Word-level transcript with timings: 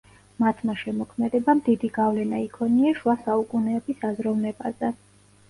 მათმა 0.43 0.73
შემოქმედებამ 0.83 1.61
დიდი 1.67 1.89
გავლენა 1.97 2.41
იქონია 2.47 2.95
შუა 3.03 3.17
საუკუნეების 3.27 4.03
აზროვნებაზე. 4.11 4.93